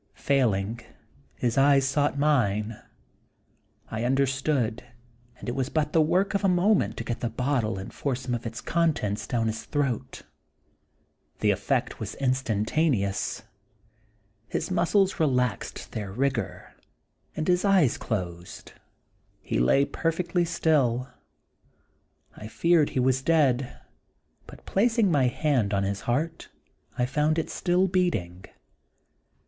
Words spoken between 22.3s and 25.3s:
I feared he was dead, but placing my